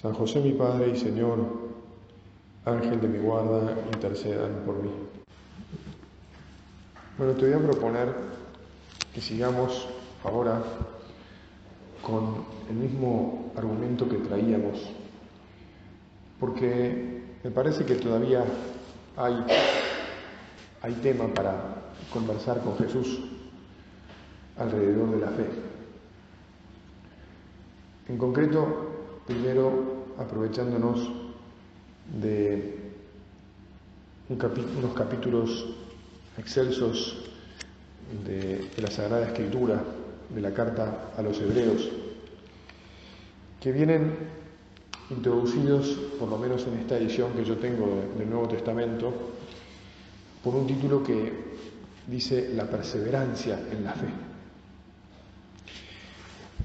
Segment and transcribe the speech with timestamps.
[0.00, 1.40] San José mi Padre y Señor,
[2.64, 4.92] Ángel de mi guarda, intercedan por mí.
[7.18, 8.14] Bueno, te voy a proponer
[9.12, 9.88] que sigamos
[10.22, 10.62] ahora
[12.00, 14.88] con el mismo argumento que traíamos,
[16.38, 18.44] porque me parece que todavía
[19.16, 19.44] hay,
[20.80, 21.56] hay tema para
[22.12, 23.18] conversar con Jesús
[24.58, 25.46] alrededor de la fe.
[28.08, 28.97] En concreto,
[29.28, 31.06] Primero, aprovechándonos
[32.18, 32.78] de
[34.30, 35.66] unos capítulos
[36.38, 37.28] excelsos
[38.24, 39.84] de, la Sagrada Escritura,
[40.34, 41.90] de la carta a los Hebreos,
[43.60, 44.14] que vienen
[45.10, 49.12] introducidos, por lo menos en esta edición que yo tengo del Nuevo Testamento,
[50.42, 51.34] por un título que
[52.06, 54.08] dice la perseverancia en la fe.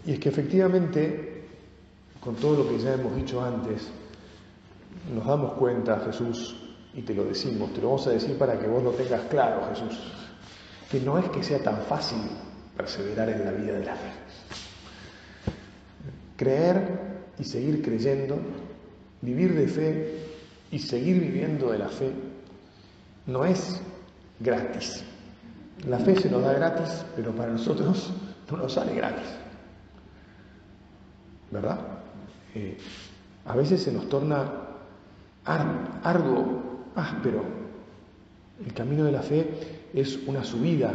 [0.05, 1.32] Y es que efectivamente
[2.23, 3.89] con todo lo que ya hemos dicho antes,
[5.13, 6.55] nos damos cuenta, Jesús,
[6.93, 9.67] y te lo decimos, te lo vamos a decir para que vos lo tengas claro,
[9.69, 9.99] Jesús,
[10.89, 12.19] que no es que sea tan fácil
[12.77, 14.11] perseverar en la vida de la fe.
[16.37, 16.99] Creer
[17.37, 18.37] y seguir creyendo,
[19.21, 20.25] vivir de fe
[20.71, 22.11] y seguir viviendo de la fe,
[23.25, 23.81] no es
[24.39, 25.03] gratis.
[25.87, 28.13] La fe se nos da gratis, pero para nosotros
[28.51, 29.27] no nos sale gratis.
[31.51, 31.92] ¿Verdad?
[32.55, 32.77] Eh,
[33.45, 34.51] a veces se nos torna
[35.45, 36.61] arduo,
[36.95, 37.43] áspero.
[38.65, 40.91] El camino de la fe es una subida,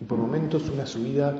[0.00, 1.34] y por momentos una subida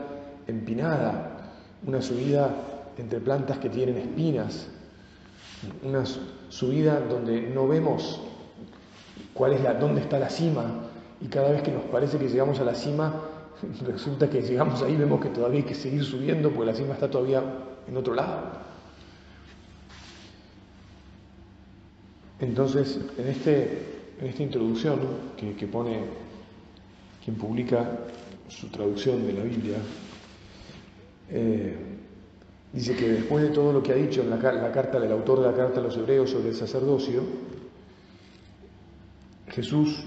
[0.46, 1.52] empinada,
[1.86, 2.54] una subida
[2.96, 4.68] entre plantas que tienen espinas,
[5.82, 6.04] una
[6.48, 8.20] subida donde no vemos
[9.34, 10.64] cuál es la, dónde está la cima,
[11.20, 13.14] y cada vez que nos parece que llegamos a la cima,
[13.86, 17.10] resulta que llegamos ahí vemos que todavía hay que seguir subiendo porque la cima está
[17.10, 17.42] todavía
[17.86, 18.71] en otro lado.
[22.42, 23.78] Entonces, en, este,
[24.20, 24.98] en esta introducción
[25.36, 26.00] que, pone
[27.24, 28.00] quien publica
[28.48, 29.76] su traducción de la Biblia,
[31.30, 31.76] eh,
[32.72, 35.46] dice que después de todo lo que ha dicho en la, carta del autor de
[35.52, 37.22] la carta a los hebreos sobre el sacerdocio,
[39.50, 40.04] Jesús,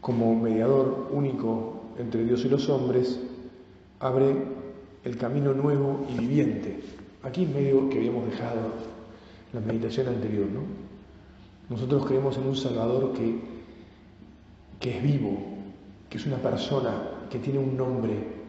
[0.00, 3.20] como mediador único entre Dios y los hombres,
[4.00, 4.34] abre
[5.04, 6.80] el camino nuevo y viviente.
[7.22, 8.89] Aquí medio que habíamos dejado
[9.52, 10.60] la meditación anterior, ¿no?
[11.68, 13.40] Nosotros creemos en un Salvador que,
[14.80, 15.38] que es vivo,
[16.08, 18.40] que es una persona, que tiene un nombre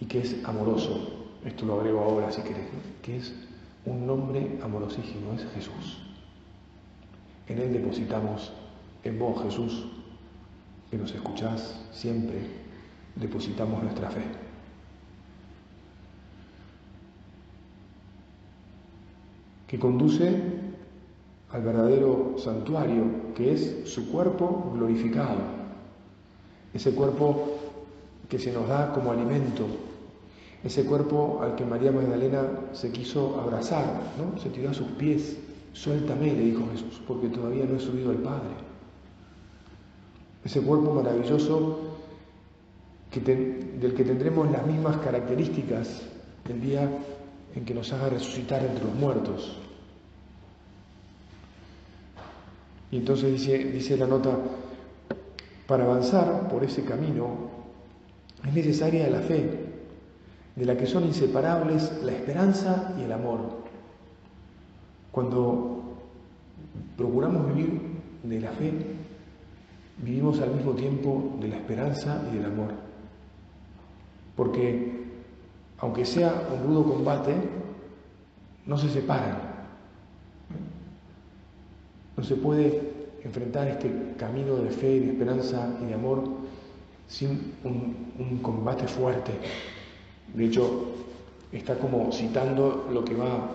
[0.00, 1.10] y que es amoroso.
[1.44, 2.68] Esto lo agrego ahora si querés,
[3.02, 3.34] que es
[3.84, 5.98] un nombre amorosísimo, es Jesús.
[7.46, 8.52] En Él depositamos,
[9.02, 9.86] en vos Jesús,
[10.90, 12.38] que nos escuchás siempre,
[13.16, 14.43] depositamos nuestra fe.
[19.66, 20.42] Que conduce
[21.50, 23.04] al verdadero santuario,
[23.34, 25.38] que es su cuerpo glorificado,
[26.72, 27.58] ese cuerpo
[28.28, 29.66] que se nos da como alimento,
[30.64, 32.42] ese cuerpo al que María Magdalena
[32.72, 33.84] se quiso abrazar,
[34.18, 34.38] ¿no?
[34.40, 35.36] se tiró a sus pies,
[35.72, 38.54] suéltame, le dijo Jesús, porque todavía no he subido al Padre.
[40.44, 41.78] Ese cuerpo maravilloso
[43.14, 46.02] del que tendremos las mismas características
[46.48, 46.90] el día
[47.54, 49.58] en que nos haga resucitar entre los muertos.
[52.90, 54.36] Y entonces dice, dice la nota,
[55.66, 57.50] para avanzar por ese camino
[58.46, 59.50] es necesaria la fe,
[60.54, 63.64] de la que son inseparables la esperanza y el amor.
[65.10, 65.96] Cuando
[66.96, 67.80] procuramos vivir
[68.22, 68.72] de la fe,
[69.98, 72.72] vivimos al mismo tiempo de la esperanza y del amor.
[74.36, 74.93] Porque
[75.78, 77.34] aunque sea un rudo combate,
[78.66, 79.38] no se separan.
[82.16, 82.92] No se puede
[83.24, 86.22] enfrentar este camino de fe, de esperanza y de amor
[87.08, 89.32] sin un, combate fuerte.
[90.32, 90.92] De hecho,
[91.52, 93.50] está como citando lo que va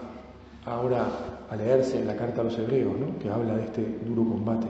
[0.66, 1.08] ahora
[1.50, 4.68] a leerse en la carta a los hebreos, que habla de este duro combate.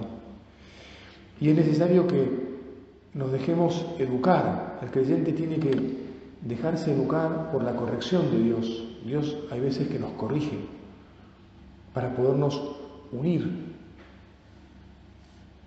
[1.42, 2.50] Y es necesario que
[3.14, 4.80] nos dejemos educar.
[4.82, 6.09] El creyente tiene que
[6.42, 8.84] dejarse educar por la corrección de Dios.
[9.06, 10.58] Dios hay veces que nos corrige.
[11.94, 12.62] para podernos
[13.12, 13.74] unir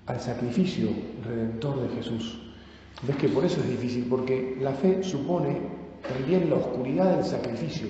[0.06, 0.88] al sacrificio
[1.24, 2.38] redentor de Jesús.
[3.02, 4.06] ¿Ves que por eso es difícil?
[4.08, 5.60] Porque la fe supone
[6.08, 7.88] también la oscuridad del sacrificio,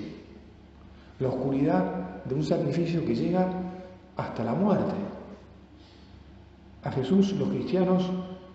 [1.19, 3.47] la oscuridad de un sacrificio que llega
[4.17, 4.93] hasta la muerte.
[6.83, 8.09] A Jesús los cristianos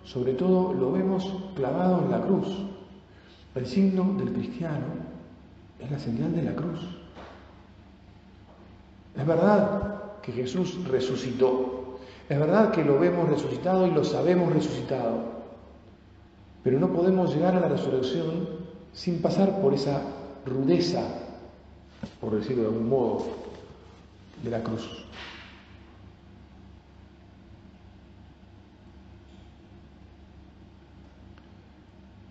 [0.04, 2.46] sobre todo lo vemos clavado en la cruz.
[3.58, 4.86] El signo del cristiano
[5.80, 6.78] es la señal de la cruz.
[9.16, 11.98] Es verdad que Jesús resucitó.
[12.28, 15.24] Es verdad que lo vemos resucitado y lo sabemos resucitado.
[16.62, 18.48] Pero no podemos llegar a la resurrección
[18.92, 20.02] sin pasar por esa
[20.46, 21.02] rudeza,
[22.20, 23.24] por decirlo de algún modo,
[24.40, 25.04] de la cruz.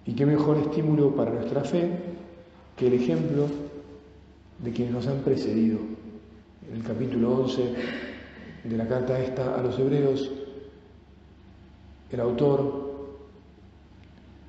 [0.07, 1.91] Y qué mejor estímulo para nuestra fe
[2.77, 3.45] que el ejemplo
[4.59, 5.79] de quienes nos han precedido.
[6.69, 7.73] En el capítulo 11
[8.63, 10.31] de la carta esta a los hebreos,
[12.09, 12.87] el autor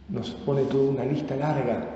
[0.09, 1.87] nos pone toda una lista larga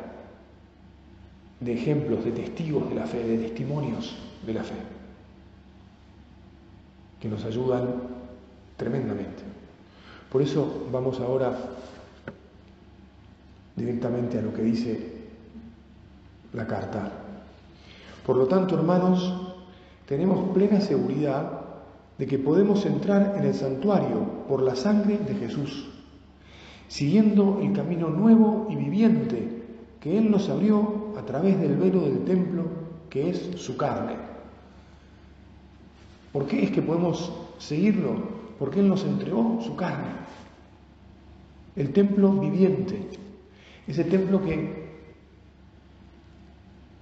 [1.61, 4.75] de ejemplos, de testigos de la fe, de testimonios de la fe,
[7.20, 7.94] que nos ayudan
[8.76, 9.44] tremendamente.
[10.32, 11.56] Por eso vamos ahora
[13.77, 15.13] directamente a lo que dice
[16.53, 17.11] la carta.
[18.27, 19.59] Por lo tanto, hermanos,
[20.07, 21.61] tenemos plena seguridad
[22.19, 25.89] de que podemos entrar en el santuario por la sangre de Jesús,
[26.89, 29.63] siguiendo el camino nuevo y viviente
[30.01, 32.65] que Él nos abrió a través del velo del templo,
[33.09, 34.15] que es su carne.
[36.33, 38.43] ¿Por qué es que podemos seguirlo?
[38.59, 40.11] Porque Él nos entregó su carne,
[41.77, 43.09] el templo viviente,
[43.87, 44.82] ese templo que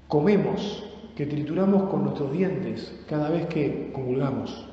[0.09, 0.85] comemos,
[1.17, 4.67] que trituramos con nuestros dientes cada vez que comulgamos.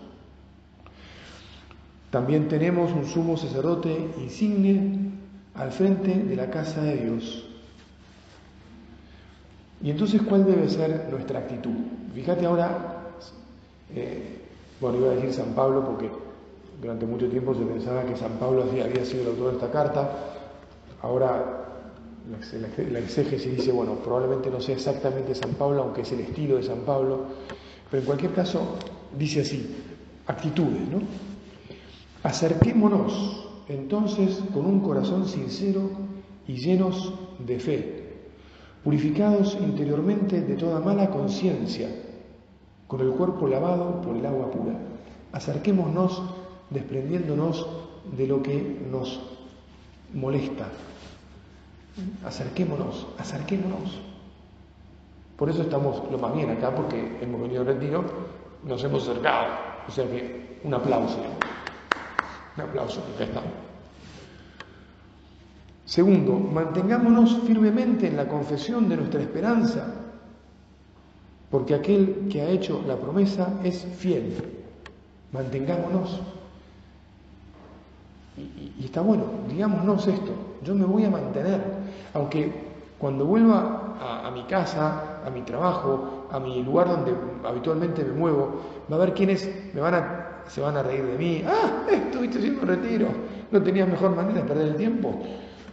[2.09, 5.11] También tenemos un sumo sacerdote insigne
[5.55, 7.45] al frente de la casa de Dios.
[9.81, 11.75] Y entonces, ¿cuál debe ser nuestra actitud?
[12.15, 13.11] Fíjate ahora,
[13.93, 14.41] eh,
[14.79, 16.09] bueno, iba a decir San Pablo porque
[16.81, 20.11] durante mucho tiempo se pensaba que San Pablo había sido el autor de esta carta,
[21.01, 21.56] ahora
[22.91, 26.63] la exégesis dice, bueno, probablemente no sea exactamente San Pablo, aunque es el estilo de
[26.63, 27.25] San Pablo,
[27.89, 28.75] pero en cualquier caso
[29.17, 29.75] dice así,
[30.25, 30.99] actitudes, ¿no?
[32.23, 35.89] Acerquémonos entonces con un corazón sincero
[36.47, 38.03] y llenos de fe,
[38.83, 41.89] purificados interiormente de toda mala conciencia,
[42.87, 44.77] con el cuerpo lavado por el agua pura.
[45.31, 46.21] Acerquémonos
[46.69, 47.67] desprendiéndonos
[48.15, 49.19] de lo que nos
[50.13, 50.69] molesta,
[52.25, 53.99] acerquémonos, acerquémonos.
[55.37, 58.03] Por eso estamos lo más bien acá, porque hemos venido al retiro,
[58.63, 59.47] nos hemos acercado.
[59.87, 61.19] O sea que un aplauso,
[62.55, 63.51] un aplauso, acá estamos.
[65.85, 69.93] Segundo, mantengámonos firmemente en la confesión de nuestra esperanza,
[71.49, 74.33] porque aquel que ha hecho la promesa es fiel.
[75.31, 76.19] Mantengámonos.
[78.37, 80.31] Y, está bueno, digámonos esto,
[80.63, 81.59] yo me voy a mantener,
[82.13, 82.51] aunque
[82.99, 87.13] cuando vuelva a, mi casa, a mi trabajo, a mi lugar donde
[87.43, 88.61] habitualmente me muevo,
[88.91, 91.43] va a haber quienes me van a, se van a reír de mí.
[91.47, 93.07] Ah, estuviste haciendo retiro,
[93.51, 95.19] no tenías mejor manera de perder el tiempo.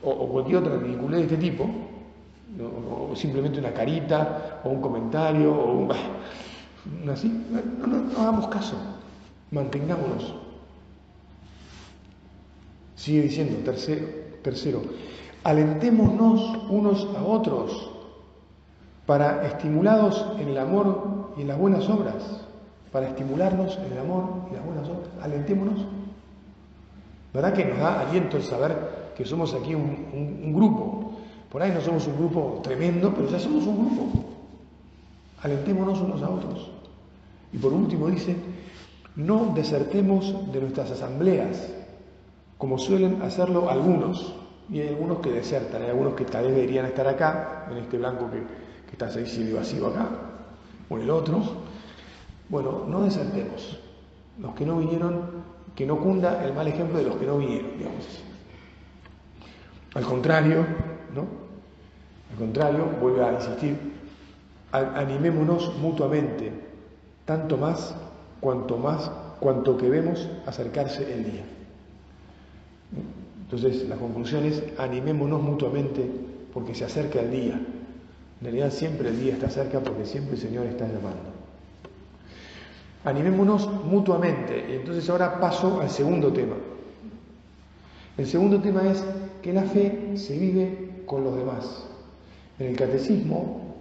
[0.02, 1.68] O, cualquier otra ridiculez de este tipo.
[2.60, 5.92] O, simplemente una carita, o un comentario, o un...
[7.10, 7.28] Así,
[7.78, 8.76] no, no hagamos caso,
[9.50, 10.43] mantengámonos.
[12.96, 14.06] Sigue diciendo, tercero,
[14.42, 14.82] tercero,
[15.42, 17.90] alentémonos unos a otros
[19.06, 22.46] para estimulados en el amor y en las buenas obras,
[22.90, 25.08] para estimularnos en el amor y las buenas obras.
[25.20, 25.86] Alentémonos.
[27.32, 31.12] ¿Verdad que nos da aliento el saber que somos aquí un, grupo?
[31.50, 34.24] Por ahí no somos un grupo tremendo, pero ya somos un grupo.
[35.42, 36.70] Alentémonos unos a otros.
[37.52, 38.36] Y por último dice,
[39.16, 41.68] no desertemos de nuestras asambleas,
[42.64, 44.34] como suelen hacerlo algunos.
[44.70, 47.98] Y hay algunos que desertan, hay algunos que tal vez deberían estar acá, en este
[47.98, 48.42] blanco que,
[48.90, 50.08] está seis vacío acá,
[50.88, 51.42] o en el otro.
[52.48, 53.78] Bueno, no desertemos.
[54.40, 55.44] Los que no vinieron,
[55.74, 58.22] que no cunda el mal ejemplo de los que no vinieron, digamos
[59.94, 60.64] Al contrario,
[61.14, 61.26] ¿no?
[62.32, 63.76] Al contrario, vuelve a insistir,
[64.72, 66.50] animémonos mutuamente,
[67.26, 67.94] tanto más
[68.40, 71.44] cuanto más, cuanto que vemos acercarse el día.
[73.54, 76.04] Entonces, la conclusión es animémonos mutuamente
[76.52, 77.52] porque se acerca el día.
[77.52, 81.30] En realidad siempre el día está cerca porque siempre el Señor está llamando.
[83.04, 84.66] Animémonos mutuamente.
[84.70, 86.56] Y entonces ahora paso al segundo tema.
[88.18, 89.04] El segundo tema es
[89.40, 91.86] que la fe se vive con los demás.
[92.58, 93.76] En el catecismo,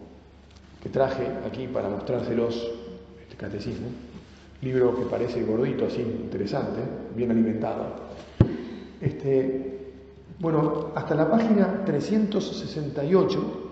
[0.83, 2.71] que traje aquí para mostrárselos,
[3.19, 3.87] este catecismo,
[4.61, 6.79] libro que parece gordito, así interesante,
[7.15, 8.02] bien alimentado.
[9.03, 9.91] Este,
[10.39, 13.71] bueno, hasta la página 368,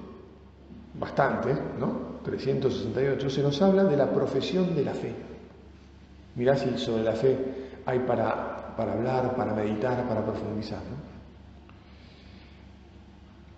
[1.00, 2.20] bastante, ¿no?
[2.24, 5.14] 368, se nos habla de la profesión de la fe.
[6.36, 7.38] Mirá si sobre la fe
[7.86, 10.80] hay para, para hablar, para meditar, para profundizar.
[10.80, 11.12] ¿no?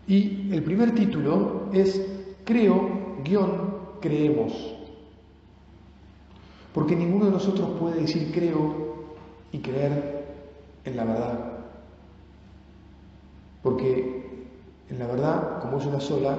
[0.07, 2.05] Y el primer título es
[2.45, 4.75] Creo, guion, creemos.
[6.71, 9.05] Porque ninguno de nosotros puede decir creo
[9.51, 10.23] y creer
[10.85, 11.52] en la verdad.
[13.63, 14.23] Porque
[14.89, 16.37] en la verdad, como es una sola,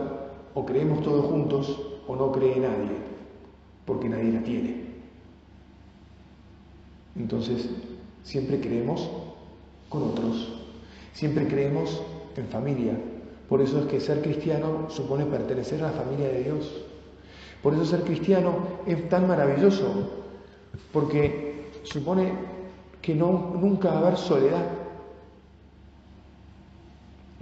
[0.54, 2.96] o creemos todos juntos o no cree nadie,
[3.84, 4.84] porque nadie la tiene.
[7.16, 7.70] Entonces,
[8.22, 9.08] siempre creemos
[9.88, 10.52] con otros,
[11.12, 12.02] siempre creemos
[12.36, 12.98] en familia.
[13.48, 16.84] Por eso es que ser cristiano supone pertenecer a la familia de Dios.
[17.62, 20.10] Por eso ser cristiano es tan maravilloso,
[20.92, 22.32] porque supone
[23.00, 24.66] que no, nunca va a haber soledad.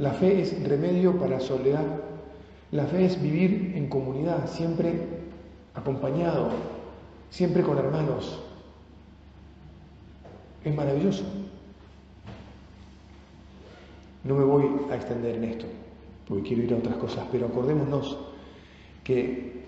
[0.03, 1.85] La fe es remedio para soledad.
[2.73, 4.95] La fe es vivir en comunidad, siempre
[5.75, 6.49] acompañado,
[7.31, 8.43] siempre con hermanos.
[10.65, 11.23] Es maravilloso.
[14.25, 15.67] No me voy a extender en esto,
[16.27, 18.19] porque quiero ir a otras cosas, pero acordémonos
[19.05, 19.63] que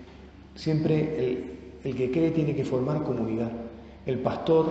[0.55, 3.53] siempre el, el que cree tiene que formar comunidad.
[4.05, 4.65] El pastor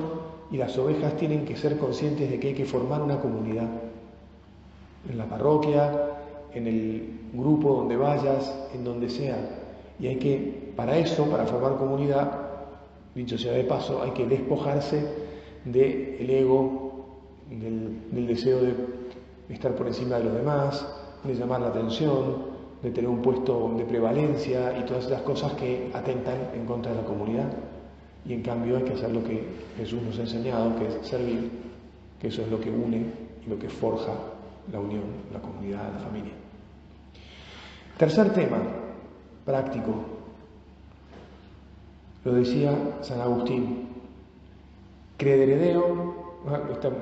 [0.50, 3.83] y las ovejas tienen que ser conscientes de que hay que formar una comunidad.
[5.08, 6.14] En la parroquia,
[6.54, 9.36] en el grupo donde vayas, en donde sea.
[9.98, 12.30] Y hay que, para eso, para formar comunidad,
[13.14, 15.04] dicho sea de paso, hay que despojarse
[15.64, 17.06] del ego,
[17.50, 18.74] del, deseo de
[19.50, 20.86] estar por encima de los demás,
[21.22, 25.90] de llamar la atención, de tener un puesto de prevalencia y todas esas cosas que
[25.94, 27.50] atentan en contra de la comunidad.
[28.26, 29.44] Y en cambio hay que hacer lo que
[29.76, 31.50] Jesús nos ha enseñado, que es servir,
[32.20, 33.06] que eso es lo que une
[33.46, 34.33] y lo que forja
[34.72, 36.32] la unión, la comunidad, la familia.
[37.96, 38.58] Tercer tema,
[39.44, 39.94] práctico.
[42.24, 43.88] Lo decía San Agustín.
[45.16, 46.14] Crederedeo,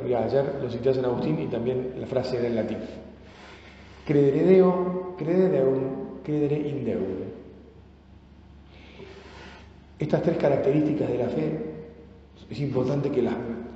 [0.08, 2.78] ya, ayer lo cité a San Agustín y también la frase era en latín.
[4.06, 7.32] Crederedeo, credereum, credere in Deum.
[9.98, 11.72] Estas tres características de la fe
[12.50, 13.34] es importante que las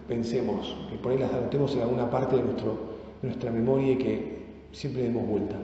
[0.09, 4.37] pensemos, que por ahí las adoptemos en alguna parte de, nuestro, nuestra memoria y que
[4.73, 5.57] siempre demos vuelta.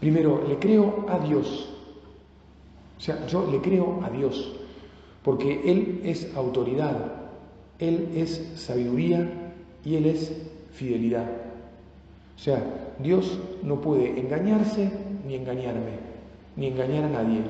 [0.00, 1.72] Primero, le creo a Dios.
[2.98, 4.54] O sea, yo le creo a Dios,
[5.22, 6.96] porque Él es autoridad,
[7.78, 9.28] Él es sabiduría
[9.84, 10.32] y Él es
[10.72, 11.26] fidelidad.
[12.36, 12.62] O sea,
[12.98, 14.90] Dios no puede engañarse
[15.26, 15.98] ni engañarme,
[16.56, 17.40] ni engañar a nadie.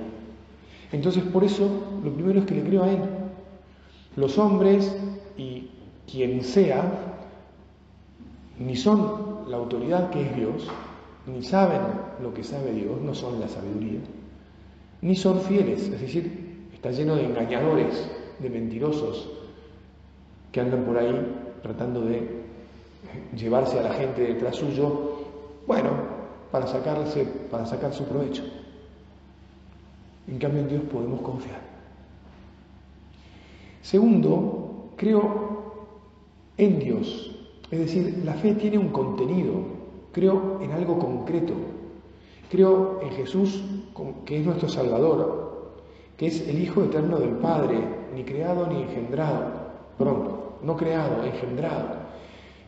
[0.92, 1.68] Entonces, por eso,
[2.02, 3.00] lo primero es que le creo a Él.
[4.16, 4.97] Los hombres
[5.37, 5.68] y
[6.11, 7.15] quien sea,
[8.58, 10.68] ni son la autoridad que es Dios,
[11.26, 11.80] ni saben
[12.22, 14.00] lo que sabe Dios, no son la sabiduría,
[15.02, 18.08] ni son fieles, es decir, está lleno de engañadores,
[18.38, 19.28] de mentirosos,
[20.52, 22.44] que andan por ahí tratando de
[23.36, 25.16] llevarse a la gente detrás suyo,
[25.66, 25.90] bueno,
[26.50, 28.44] para sacarse, para sacar su provecho.
[30.28, 31.60] En cambio en Dios podemos confiar.
[33.82, 35.86] Segundo, creo
[36.56, 37.36] en Dios,
[37.70, 39.54] es decir, la fe tiene un contenido,
[40.12, 41.54] creo en algo concreto,
[42.50, 43.62] creo en Jesús
[44.25, 45.73] que es nuestro Salvador,
[46.16, 47.78] que es el Hijo eterno del Padre,
[48.14, 49.52] ni creado ni engendrado,
[49.99, 51.88] pronto, no creado, engendrado,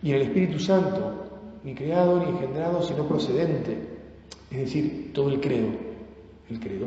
[0.02, 1.12] y en el Espíritu Santo,
[1.64, 3.78] ni creado ni engendrado, sino procedente,
[4.50, 5.68] es decir, todo el credo,
[6.50, 6.86] el credo.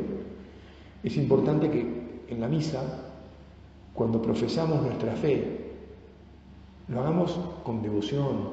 [1.02, 1.86] Es importante que
[2.28, 2.82] en la misa,
[3.94, 5.61] cuando profesamos nuestra fe,
[6.92, 8.50] lo hagamos con devoción,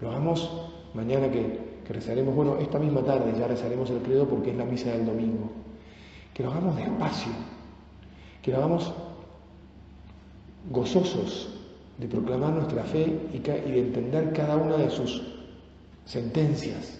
[0.00, 4.56] lo hagamos Mañana que, rezaremos, bueno, esta misma tarde ya rezaremos el credo porque es
[4.56, 5.50] la misa del domingo.
[6.32, 7.32] Que lo hagamos despacio,
[8.42, 8.92] que lo hagamos
[10.70, 11.48] gozosos
[11.98, 15.22] de proclamar nuestra fe y, y de entender cada una de sus
[16.04, 16.99] sentencias.